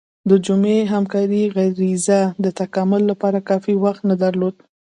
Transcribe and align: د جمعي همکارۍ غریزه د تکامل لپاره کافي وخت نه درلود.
د 0.29 0.31
جمعي 0.45 0.79
همکارۍ 0.93 1.43
غریزه 1.55 2.21
د 2.43 2.45
تکامل 2.59 3.01
لپاره 3.11 3.39
کافي 3.49 3.73
وخت 3.83 4.01
نه 4.09 4.15
درلود. 4.23 4.55